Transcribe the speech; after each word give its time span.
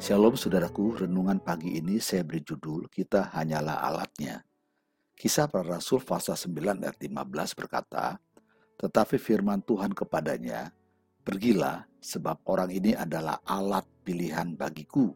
Shalom 0.00 0.32
saudaraku, 0.32 1.04
renungan 1.04 1.36
pagi 1.44 1.76
ini 1.76 2.00
saya 2.00 2.24
beri 2.24 2.40
judul 2.40 2.88
Kita 2.88 3.36
Hanyalah 3.36 3.84
Alatnya. 3.84 4.40
Kisah 5.12 5.44
para 5.44 5.76
Rasul 5.76 6.00
pasal 6.00 6.40
9 6.40 6.88
ayat 6.88 6.96
15 6.96 7.20
berkata, 7.52 8.16
Tetapi 8.80 9.20
firman 9.20 9.60
Tuhan 9.60 9.92
kepadanya, 9.92 10.72
Pergilah 11.20 11.84
sebab 12.00 12.40
orang 12.48 12.72
ini 12.72 12.96
adalah 12.96 13.44
alat 13.44 13.84
pilihan 14.00 14.56
bagiku 14.56 15.12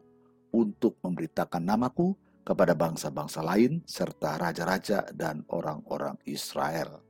untuk 0.53 1.01
memberitakan 1.01 1.65
namaku 1.65 2.13
kepada 2.45 2.77
bangsa-bangsa 2.77 3.41
lain 3.41 3.81
serta 3.89 4.37
raja-raja 4.37 5.09
dan 5.17 5.41
orang-orang 5.49 6.13
Israel. 6.29 7.01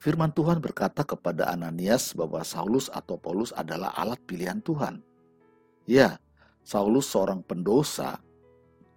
Firman 0.00 0.32
Tuhan 0.32 0.64
berkata 0.64 1.04
kepada 1.04 1.52
Ananias 1.52 2.16
bahwa 2.16 2.40
Saulus 2.48 2.88
atau 2.88 3.20
Paulus 3.20 3.52
adalah 3.52 3.92
alat 3.92 4.24
pilihan 4.24 4.64
Tuhan. 4.64 5.04
Ya, 5.84 6.16
Saulus 6.66 7.06
seorang 7.14 7.46
pendosa 7.46 8.18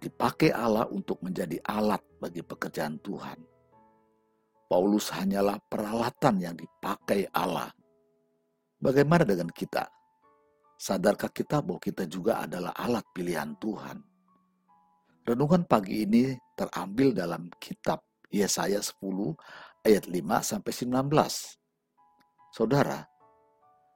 dipakai 0.02 0.50
Allah 0.50 0.90
untuk 0.90 1.22
menjadi 1.22 1.54
alat 1.62 2.02
bagi 2.18 2.42
pekerjaan 2.42 2.98
Tuhan. 2.98 3.38
Paulus 4.66 5.14
hanyalah 5.14 5.54
peralatan 5.70 6.42
yang 6.42 6.58
dipakai 6.58 7.30
Allah. 7.30 7.70
Bagaimana 8.74 9.22
dengan 9.22 9.46
kita? 9.54 9.86
Sadarkah 10.82 11.30
kita 11.30 11.62
bahwa 11.62 11.78
kita 11.78 12.10
juga 12.10 12.42
adalah 12.42 12.74
alat 12.74 13.06
pilihan 13.14 13.54
Tuhan? 13.62 14.02
Renungan 15.22 15.62
pagi 15.62 16.02
ini 16.02 16.34
terambil 16.58 17.14
dalam 17.14 17.46
kitab 17.62 18.02
Yesaya 18.34 18.82
10 18.82 18.98
ayat 19.86 20.10
5 20.10 20.18
sampai 20.42 20.72
19. 20.74 22.50
Saudara, 22.50 23.06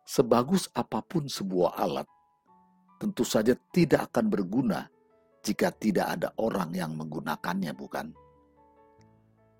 sebagus 0.06 0.70
apa 0.78 1.02
pun 1.02 1.26
sebuah 1.26 1.74
alat, 1.74 2.06
tentu 2.98 3.22
saja 3.26 3.52
tidak 3.74 4.12
akan 4.12 4.26
berguna 4.30 4.86
jika 5.44 5.68
tidak 5.74 6.06
ada 6.18 6.28
orang 6.40 6.72
yang 6.72 6.96
menggunakannya, 6.96 7.72
bukan? 7.76 8.06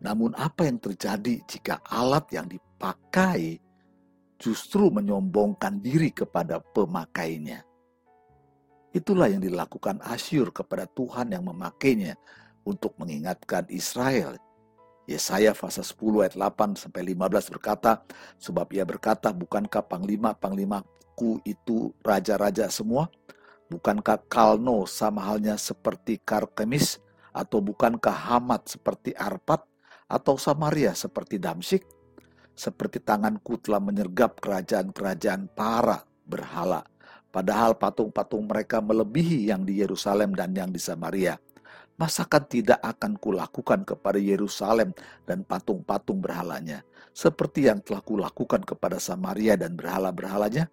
Namun, 0.00 0.32
apa 0.36 0.64
yang 0.64 0.80
terjadi 0.80 1.44
jika 1.44 1.80
alat 1.84 2.28
yang 2.32 2.48
dipakai 2.48 3.60
justru 4.40 4.88
menyombongkan 4.88 5.80
diri 5.80 6.12
kepada 6.12 6.60
pemakainya? 6.60 7.64
Itulah 8.94 9.26
yang 9.26 9.42
dilakukan 9.42 10.00
Asyur 10.06 10.54
kepada 10.54 10.86
Tuhan 10.86 11.34
yang 11.34 11.44
memakainya 11.44 12.14
untuk 12.64 12.96
mengingatkan 12.96 13.66
Israel. 13.68 14.38
Yesaya 15.04 15.52
pasal 15.52 15.84
10 15.84 16.24
ayat 16.24 16.34
8 16.38 16.80
sampai 16.80 17.12
15 17.12 17.52
berkata, 17.52 18.00
sebab 18.40 18.72
ia 18.72 18.88
berkata, 18.88 19.34
bukankah 19.36 19.84
panglima-panglimaku 21.14 21.42
itu 21.46 21.94
raja-raja 22.02 22.66
semua? 22.70 23.08
Bukankah 23.70 24.26
Kalno 24.28 24.84
sama 24.86 25.22
halnya 25.22 25.56
seperti 25.56 26.18
Karkemis? 26.20 26.98
Atau 27.34 27.58
bukankah 27.62 28.14
Hamat 28.14 28.78
seperti 28.78 29.14
Arpat? 29.14 29.66
Atau 30.06 30.38
Samaria 30.38 30.94
seperti 30.94 31.40
Damsik? 31.40 31.82
Seperti 32.54 33.02
tanganku 33.02 33.58
telah 33.58 33.82
menyergap 33.82 34.38
kerajaan-kerajaan 34.38 35.50
para 35.50 36.06
berhala. 36.22 36.86
Padahal 37.34 37.74
patung-patung 37.74 38.46
mereka 38.46 38.78
melebihi 38.78 39.50
yang 39.50 39.66
di 39.66 39.82
Yerusalem 39.82 40.38
dan 40.38 40.54
yang 40.54 40.70
di 40.70 40.78
Samaria. 40.78 41.34
Masakan 41.98 42.46
tidak 42.46 42.78
akan 42.82 43.18
kulakukan 43.18 43.82
kepada 43.82 44.18
Yerusalem 44.18 44.94
dan 45.26 45.42
patung-patung 45.46 46.18
berhalanya, 46.18 46.82
seperti 47.14 47.70
yang 47.70 47.82
telah 47.82 48.02
kulakukan 48.02 48.66
kepada 48.66 48.98
Samaria 48.98 49.54
dan 49.54 49.78
berhala-berhalanya? 49.78 50.70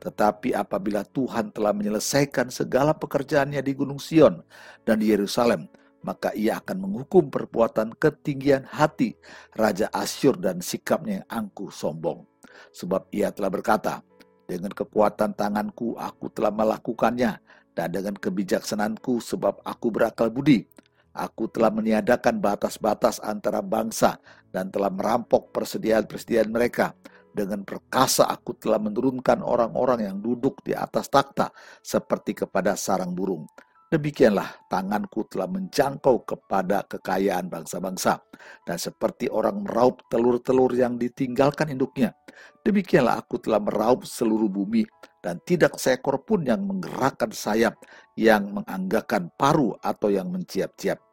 Tetapi 0.00 0.56
apabila 0.56 1.04
Tuhan 1.04 1.52
telah 1.52 1.76
menyelesaikan 1.76 2.48
segala 2.48 2.96
pekerjaannya 2.96 3.60
di 3.60 3.72
Gunung 3.76 4.00
Sion 4.00 4.40
dan 4.88 4.96
di 5.04 5.12
Yerusalem, 5.12 5.68
maka 6.00 6.32
ia 6.32 6.56
akan 6.56 6.88
menghukum 6.88 7.28
perbuatan 7.28 7.92
ketinggian 8.00 8.64
hati 8.64 9.12
Raja 9.52 9.92
Asyur 9.92 10.40
dan 10.40 10.64
sikapnya 10.64 11.20
yang 11.20 11.28
angkuh 11.28 11.68
sombong. 11.68 12.24
Sebab 12.72 13.12
ia 13.12 13.28
telah 13.28 13.52
berkata, 13.52 14.00
dengan 14.48 14.72
kekuatan 14.72 15.36
tanganku 15.36 15.94
aku 16.00 16.32
telah 16.32 16.50
melakukannya, 16.50 17.36
dan 17.76 17.88
dengan 17.94 18.18
kebijaksanaanku 18.18 19.22
sebab 19.22 19.62
aku 19.62 19.86
berakal 19.94 20.28
budi. 20.28 20.66
Aku 21.10 21.50
telah 21.50 21.74
meniadakan 21.74 22.38
batas-batas 22.38 23.18
antara 23.22 23.58
bangsa 23.62 24.22
dan 24.54 24.70
telah 24.70 24.90
merampok 24.90 25.50
persediaan-persediaan 25.50 26.50
mereka 26.50 26.94
dengan 27.30 27.62
perkasa 27.62 28.26
aku 28.26 28.58
telah 28.58 28.82
menurunkan 28.82 29.40
orang-orang 29.40 30.06
yang 30.06 30.18
duduk 30.18 30.62
di 30.66 30.74
atas 30.74 31.06
takhta 31.08 31.54
seperti 31.80 32.44
kepada 32.44 32.74
sarang 32.74 33.14
burung. 33.14 33.46
Demikianlah 33.90 34.70
tanganku 34.70 35.26
telah 35.26 35.50
menjangkau 35.50 36.22
kepada 36.22 36.86
kekayaan 36.86 37.50
bangsa-bangsa. 37.50 38.22
Dan 38.62 38.78
seperti 38.78 39.26
orang 39.26 39.66
meraup 39.66 40.06
telur-telur 40.06 40.70
yang 40.78 40.94
ditinggalkan 40.94 41.74
induknya. 41.74 42.14
Demikianlah 42.62 43.18
aku 43.18 43.42
telah 43.42 43.58
meraup 43.58 44.06
seluruh 44.06 44.46
bumi. 44.46 44.86
Dan 45.18 45.42
tidak 45.42 45.74
seekor 45.82 46.22
pun 46.22 46.46
yang 46.46 46.62
menggerakkan 46.70 47.34
sayap, 47.34 47.82
yang 48.14 48.62
menganggakan 48.62 49.34
paru 49.34 49.74
atau 49.82 50.06
yang 50.06 50.30
menciap-ciap. 50.30 51.10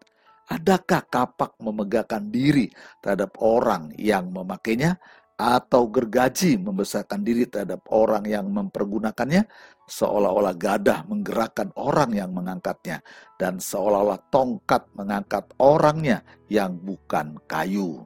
Adakah 0.48 1.02
kapak 1.10 1.58
memegahkan 1.60 2.30
diri 2.30 2.70
terhadap 3.02 3.42
orang 3.42 3.90
yang 3.98 4.30
memakainya? 4.30 5.02
Atau 5.38 5.86
gergaji 5.86 6.58
membesarkan 6.58 7.22
diri 7.22 7.46
terhadap 7.46 7.86
orang 7.94 8.26
yang 8.26 8.50
mempergunakannya, 8.50 9.46
seolah-olah 9.86 10.58
gadah 10.58 11.06
menggerakkan 11.06 11.70
orang 11.78 12.10
yang 12.18 12.34
mengangkatnya, 12.34 13.06
dan 13.38 13.62
seolah-olah 13.62 14.18
tongkat 14.34 14.90
mengangkat 14.98 15.46
orangnya 15.62 16.26
yang 16.50 16.74
bukan 16.82 17.38
kayu. 17.46 18.02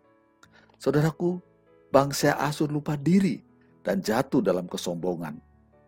Saudaraku, 0.75 1.40
bangsa 1.88 2.36
Asyur 2.36 2.68
lupa 2.68 3.00
diri 3.00 3.40
dan 3.80 4.03
jatuh 4.03 4.44
dalam 4.44 4.68
kesombongan. 4.68 5.40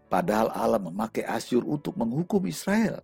Padahal 0.08 0.48
Allah 0.56 0.80
memakai 0.80 1.28
Asyur 1.28 1.68
untuk 1.68 2.00
menghukum 2.00 2.40
Israel. 2.48 3.04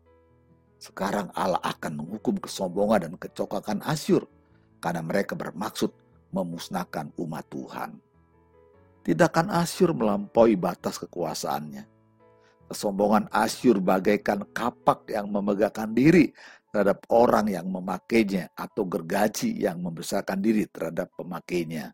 Sekarang 0.80 1.28
Allah 1.36 1.60
akan 1.60 2.08
menghukum 2.08 2.40
kesombongan 2.40 3.04
dan 3.04 3.14
kecokakan 3.20 3.84
Asyur 3.84 4.24
karena 4.80 5.04
mereka 5.04 5.36
bermaksud 5.36 5.92
memusnahkan 6.32 7.12
umat 7.20 7.44
Tuhan. 7.52 8.09
Tidak 9.10 9.26
akan 9.26 9.50
Asyur 9.50 9.98
melampaui 9.98 10.54
batas 10.54 11.02
kekuasaannya. 11.02 11.82
Kesombongan 12.70 13.26
Asyur 13.34 13.82
bagaikan 13.82 14.46
kapak 14.54 15.10
yang 15.10 15.34
memegahkan 15.34 15.90
diri 15.90 16.30
terhadap 16.70 17.10
orang 17.10 17.50
yang 17.50 17.66
memakainya 17.66 18.54
atau 18.54 18.86
gergaji 18.86 19.66
yang 19.66 19.82
membesarkan 19.82 20.38
diri 20.38 20.70
terhadap 20.70 21.10
pemakainya. 21.18 21.90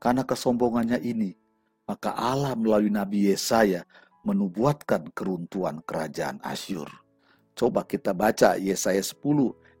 Karena 0.00 0.24
kesombongannya 0.24 1.04
ini, 1.04 1.36
maka 1.84 2.16
Allah 2.16 2.56
melalui 2.56 2.88
Nabi 2.88 3.28
Yesaya 3.28 3.84
menubuatkan 4.24 5.12
keruntuhan 5.12 5.84
kerajaan 5.84 6.40
Asyur. 6.40 6.88
Coba 7.52 7.84
kita 7.84 8.16
baca 8.16 8.56
Yesaya 8.56 9.04
10 9.04 9.20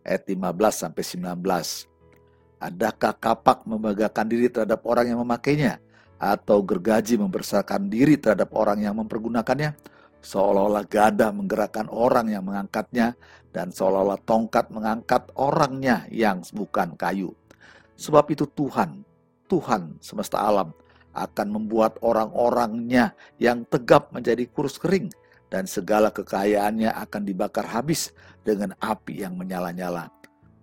ayat 0.04 0.28
15 0.28 0.36
sampai 0.76 1.04
19. 1.08 1.88
Adakah 2.60 3.16
kapak 3.16 3.64
memegahkan 3.64 4.28
diri 4.28 4.52
terhadap 4.52 4.84
orang 4.84 5.08
yang 5.08 5.24
memakainya? 5.24 5.80
Atau 6.20 6.60
gergaji 6.60 7.16
membesarkan 7.16 7.88
diri 7.88 8.20
terhadap 8.20 8.52
orang 8.52 8.84
yang 8.84 9.00
mempergunakannya, 9.00 9.72
seolah-olah 10.20 10.84
gada 10.84 11.32
menggerakkan 11.32 11.88
orang 11.88 12.28
yang 12.28 12.44
mengangkatnya, 12.44 13.16
dan 13.50 13.72
seolah-olah 13.72 14.20
tongkat 14.28 14.68
mengangkat 14.68 15.32
orangnya 15.34 16.04
yang 16.12 16.44
bukan 16.52 16.92
kayu. 16.94 17.32
Sebab 17.96 18.28
itu 18.36 18.44
Tuhan, 18.52 19.00
Tuhan 19.48 19.96
semesta 20.04 20.44
alam, 20.44 20.76
akan 21.16 21.46
membuat 21.50 21.98
orang-orangnya 22.04 23.16
yang 23.40 23.64
tegap 23.66 24.12
menjadi 24.12 24.44
kurus 24.52 24.76
kering, 24.76 25.08
dan 25.48 25.64
segala 25.64 26.12
kekayaannya 26.12 26.94
akan 26.94 27.22
dibakar 27.24 27.64
habis 27.64 28.12
dengan 28.44 28.76
api 28.78 29.24
yang 29.24 29.34
menyala-nyala. 29.34 30.12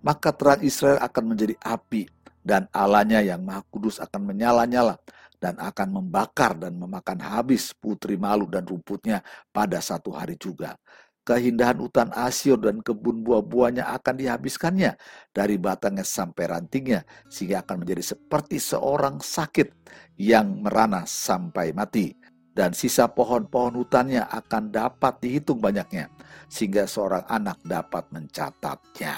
Maka 0.06 0.30
terang 0.30 0.62
Israel 0.62 1.02
akan 1.02 1.34
menjadi 1.34 1.58
api, 1.60 2.06
dan 2.46 2.70
Allahnya 2.70 3.20
yang 3.20 3.42
maha 3.42 3.60
kudus 3.68 3.98
akan 3.98 4.22
menyala-nyala 4.22 4.96
dan 5.38 5.54
akan 5.58 6.02
membakar 6.02 6.58
dan 6.58 6.74
memakan 6.74 7.22
habis 7.22 7.70
putri 7.74 8.18
malu 8.18 8.50
dan 8.50 8.66
rumputnya 8.66 9.22
pada 9.54 9.78
satu 9.78 10.14
hari 10.14 10.34
juga. 10.34 10.74
Keindahan 11.22 11.76
hutan 11.76 12.08
Asyur 12.16 12.56
dan 12.56 12.80
kebun 12.80 13.20
buah-buahnya 13.20 13.84
akan 14.00 14.14
dihabiskannya 14.16 14.96
dari 15.28 15.60
batangnya 15.60 16.00
sampai 16.00 16.48
rantingnya 16.48 17.04
sehingga 17.28 17.60
akan 17.60 17.84
menjadi 17.84 18.16
seperti 18.16 18.56
seorang 18.56 19.20
sakit 19.20 19.68
yang 20.16 20.64
merana 20.64 21.04
sampai 21.04 21.76
mati. 21.76 22.16
Dan 22.48 22.72
sisa 22.74 23.06
pohon-pohon 23.12 23.76
hutannya 23.76 24.24
akan 24.24 24.72
dapat 24.72 25.20
dihitung 25.20 25.60
banyaknya 25.60 26.10
sehingga 26.48 26.88
seorang 26.88 27.28
anak 27.28 27.60
dapat 27.60 28.08
mencatatnya. 28.08 29.14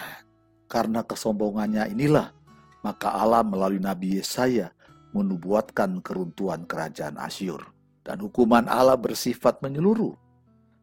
Karena 0.67 1.07
kesombongannya 1.07 1.95
inilah 1.95 2.29
maka 2.83 3.13
Allah 3.13 3.45
melalui 3.45 3.81
Nabi 3.81 4.19
Yesaya 4.21 4.73
menubuatkan 5.13 6.03
keruntuhan 6.03 6.67
kerajaan 6.67 7.19
Asyur. 7.19 7.63
Dan 8.01 8.25
hukuman 8.25 8.65
Allah 8.67 8.97
bersifat 8.97 9.61
menyeluruh, 9.61 10.17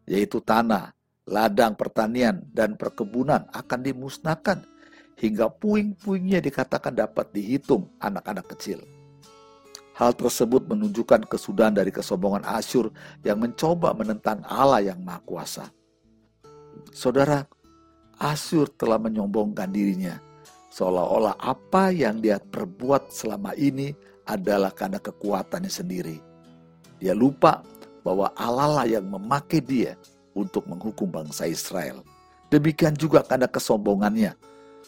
yaitu 0.06 0.38
tanah, 0.39 0.94
ladang 1.27 1.75
pertanian 1.75 2.39
dan 2.56 2.79
perkebunan 2.79 3.50
akan 3.51 3.79
dimusnahkan 3.83 4.63
hingga 5.18 5.50
puing-puingnya 5.50 6.39
dikatakan 6.39 6.94
dapat 6.94 7.33
dihitung 7.33 7.89
anak-anak 8.00 8.47
kecil. 8.56 8.85
Hal 9.97 10.13
tersebut 10.13 10.69
menunjukkan 10.69 11.25
kesudahan 11.25 11.73
dari 11.73 11.89
kesombongan 11.89 12.45
Asyur 12.45 12.94
yang 13.25 13.41
mencoba 13.41 13.97
menentang 13.97 14.45
Allah 14.45 14.94
yang 14.94 15.01
Maha 15.01 15.25
Kuasa. 15.25 15.65
Saudara, 16.94 17.41
Asyur 18.21 18.69
telah 18.77 19.01
menyombongkan 19.01 19.73
dirinya, 19.73 20.21
seolah-olah 20.69 21.41
apa 21.41 21.89
yang 21.89 22.21
dia 22.21 22.38
perbuat 22.38 23.09
selama 23.09 23.57
ini 23.57 23.97
adalah 24.27 24.69
karena 24.75 25.00
kekuatannya 25.00 25.71
sendiri. 25.71 26.19
Dia 27.00 27.15
lupa 27.15 27.63
bahwa 28.03 28.29
Allah 28.35 28.83
lah 28.83 28.85
yang 28.85 29.07
memakai 29.07 29.63
dia 29.63 29.95
untuk 30.35 30.68
menghukum 30.68 31.09
bangsa 31.09 31.47
Israel. 31.50 32.03
Demikian 32.51 32.95
juga 32.95 33.24
karena 33.24 33.47
kesombongannya, 33.47 34.35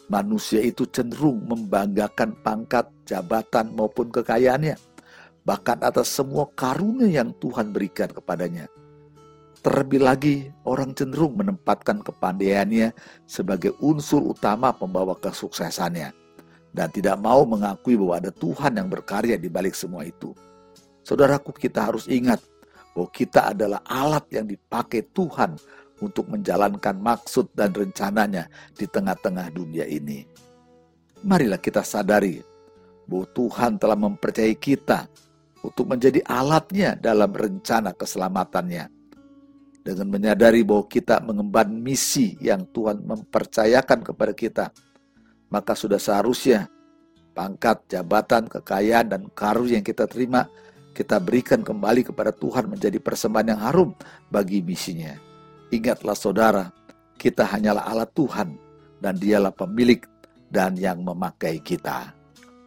manusia 0.07 0.63
itu 0.63 0.87
cenderung 0.87 1.43
membanggakan 1.47 2.35
pangkat, 2.43 2.87
jabatan 3.07 3.73
maupun 3.75 4.11
kekayaannya 4.11 4.77
bahkan 5.47 5.81
atas 5.81 6.13
semua 6.13 6.45
karunia 6.53 7.23
yang 7.23 7.33
Tuhan 7.41 7.73
berikan 7.73 8.05
kepadanya. 8.11 8.69
Terlebih 9.59 9.99
lagi, 9.99 10.35
orang 10.63 10.93
cenderung 10.95 11.35
menempatkan 11.35 11.99
kepandaiannya 11.99 12.95
sebagai 13.27 13.75
unsur 13.83 14.23
utama 14.23 14.71
pembawa 14.71 15.17
kesuksesannya 15.19 16.18
dan 16.73 16.93
tidak 16.93 17.17
mau 17.17 17.43
mengakui 17.45 17.97
bahwa 17.97 18.15
ada 18.21 18.31
Tuhan 18.33 18.77
yang 18.77 18.87
berkarya 18.87 19.35
di 19.35 19.49
balik 19.49 19.73
semua 19.73 20.05
itu. 20.05 20.33
Saudaraku, 21.01 21.49
kita 21.55 21.89
harus 21.89 22.05
ingat 22.05 22.37
bahwa 22.93 23.09
kita 23.09 23.55
adalah 23.55 23.81
alat 23.85 24.25
yang 24.29 24.45
dipakai 24.45 25.09
Tuhan 25.09 25.57
untuk 25.99 26.31
menjalankan 26.31 26.95
maksud 26.95 27.51
dan 27.57 27.73
rencananya 27.75 28.47
di 28.75 28.85
tengah-tengah 28.87 29.51
dunia 29.51 29.83
ini. 29.89 30.23
Marilah 31.25 31.59
kita 31.59 31.83
sadari 31.83 32.39
bahwa 33.09 33.25
Tuhan 33.35 33.81
telah 33.81 33.97
mempercayai 33.99 34.55
kita 34.55 35.09
untuk 35.65 35.91
menjadi 35.91 36.23
alatnya 36.23 36.95
dalam 36.95 37.33
rencana 37.33 37.91
keselamatannya. 37.91 38.87
Dengan 39.79 40.07
menyadari 40.11 40.61
bahwa 40.61 40.85
kita 40.85 41.23
mengemban 41.23 41.71
misi 41.71 42.37
yang 42.43 42.67
Tuhan 42.69 43.03
mempercayakan 43.03 44.05
kepada 44.05 44.33
kita, 44.35 44.65
maka 45.49 45.73
sudah 45.73 45.97
seharusnya 45.97 46.69
pangkat, 47.33 47.85
jabatan, 47.89 48.49
kekayaan, 48.49 49.07
dan 49.09 49.21
karunia 49.33 49.81
yang 49.81 49.85
kita 49.85 50.05
terima, 50.05 50.49
kita 50.93 51.21
berikan 51.21 51.61
kembali 51.61 52.05
kepada 52.05 52.33
Tuhan 52.33 52.69
menjadi 52.69 52.97
persembahan 52.99 53.55
yang 53.55 53.61
harum 53.61 53.89
bagi 54.29 54.61
misinya. 54.61 55.13
Ingatlah 55.69 56.17
saudara, 56.17 56.65
kita 57.15 57.45
hanyalah 57.45 57.85
alat 57.85 58.09
Tuhan 58.11 58.57
dan 58.99 59.15
dialah 59.15 59.53
pemilik 59.53 60.01
dan 60.49 60.75
yang 60.75 61.05
memakai 61.05 61.61
kita. 61.61 62.11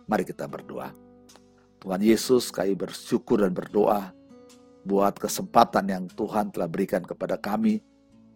Mari 0.06 0.24
kita 0.24 0.46
berdoa. 0.46 0.94
Tuhan 1.82 1.98
Yesus, 1.98 2.54
kami 2.54 2.78
bersyukur 2.78 3.42
dan 3.42 3.50
berdoa 3.50 4.14
buat 4.86 5.18
kesempatan 5.18 5.90
yang 5.90 6.04
Tuhan 6.10 6.54
telah 6.54 6.70
berikan 6.70 7.02
kepada 7.02 7.34
kami 7.38 7.82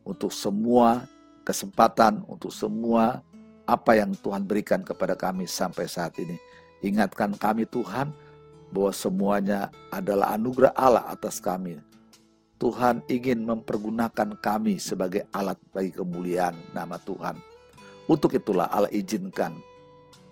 untuk 0.02 0.34
semua 0.34 1.06
kesempatan, 1.46 2.26
untuk 2.26 2.50
semua 2.50 3.22
apa 3.67 3.99
yang 3.99 4.15
Tuhan 4.15 4.47
berikan 4.47 4.81
kepada 4.87 5.19
kami 5.19 5.45
sampai 5.45 5.91
saat 5.91 6.15
ini. 6.23 6.39
Ingatkan 6.81 7.35
kami 7.35 7.67
Tuhan 7.67 8.15
bahwa 8.71 8.93
semuanya 8.95 9.69
adalah 9.91 10.35
anugerah 10.39 10.73
Allah 10.75 11.05
atas 11.11 11.43
kami. 11.43 11.79
Tuhan 12.57 13.05
ingin 13.11 13.45
mempergunakan 13.45 14.39
kami 14.41 14.81
sebagai 14.81 15.29
alat 15.35 15.61
bagi 15.77 15.93
kemuliaan 15.93 16.57
nama 16.73 16.97
Tuhan. 16.97 17.37
Untuk 18.09 18.33
itulah 18.33 18.71
Allah 18.73 18.89
izinkan. 18.95 19.53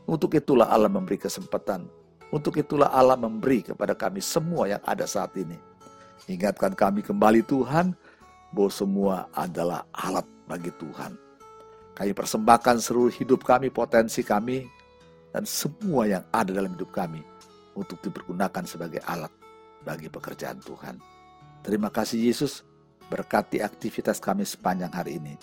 Untuk 0.09 0.33
itulah 0.39 0.71
Allah 0.71 0.89
memberi 0.89 1.21
kesempatan 1.21 1.85
untuk 2.35 2.59
itulah 2.59 2.91
Allah 2.91 3.15
memberi 3.15 3.63
kepada 3.63 3.95
kami 3.95 4.19
semua 4.19 4.67
yang 4.67 4.83
ada 4.83 5.07
saat 5.07 5.31
ini. 5.39 5.55
Ingatkan 6.27 6.75
kami 6.75 7.07
kembali 7.07 7.47
Tuhan, 7.47 7.95
bahwa 8.51 8.71
semua 8.75 9.17
adalah 9.31 9.87
alat 9.95 10.27
bagi 10.51 10.75
Tuhan. 10.75 11.15
Kami 11.95 12.11
persembahkan 12.11 12.83
seluruh 12.83 13.15
hidup 13.15 13.47
kami, 13.47 13.71
potensi 13.71 14.27
kami, 14.27 14.67
dan 15.31 15.47
semua 15.47 16.11
yang 16.11 16.25
ada 16.35 16.51
dalam 16.51 16.75
hidup 16.75 16.91
kami 16.91 17.23
untuk 17.79 18.03
dipergunakan 18.03 18.67
sebagai 18.67 18.99
alat 19.07 19.31
bagi 19.87 20.11
pekerjaan 20.11 20.59
Tuhan. 20.59 20.99
Terima 21.63 21.95
kasih 21.95 22.19
Yesus, 22.19 22.67
berkati 23.07 23.63
aktivitas 23.63 24.19
kami 24.19 24.43
sepanjang 24.43 24.91
hari 24.91 25.23
ini 25.23 25.35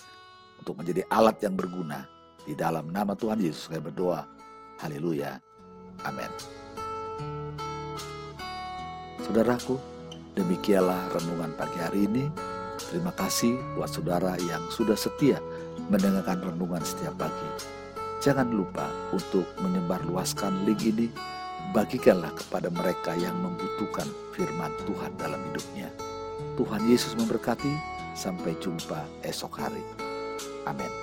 untuk 0.60 0.76
menjadi 0.76 1.08
alat 1.08 1.40
yang 1.40 1.56
berguna. 1.56 2.04
Di 2.42 2.52
dalam 2.52 2.92
nama 2.92 3.16
Tuhan 3.16 3.40
Yesus 3.40 3.72
kami 3.72 3.88
berdoa. 3.88 4.26
Haleluya. 4.82 5.40
Amin. 6.04 6.28
Saudaraku, 9.24 9.78
demikianlah 10.36 11.16
renungan 11.16 11.54
pagi 11.56 11.78
hari 11.80 12.10
ini. 12.10 12.24
Terima 12.92 13.14
kasih 13.14 13.56
buat 13.78 13.88
saudara 13.88 14.34
yang 14.42 14.60
sudah 14.74 14.98
setia 14.98 15.38
mendengarkan 15.90 16.42
renungan 16.44 16.82
setiap 16.84 17.16
pagi. 17.18 17.50
Jangan 18.22 18.54
lupa 18.54 18.86
untuk 19.10 19.48
menyebarluaskan 19.58 20.62
link 20.62 20.86
ini. 20.86 21.10
Bagikanlah 21.74 22.30
kepada 22.36 22.68
mereka 22.68 23.16
yang 23.16 23.34
membutuhkan 23.40 24.06
firman 24.36 24.70
Tuhan 24.86 25.16
dalam 25.18 25.40
hidupnya. 25.50 25.90
Tuhan 26.54 26.86
Yesus 26.86 27.18
memberkati. 27.18 27.94
Sampai 28.12 28.52
jumpa 28.60 29.08
esok 29.24 29.56
hari. 29.56 29.80
Amin. 30.68 31.01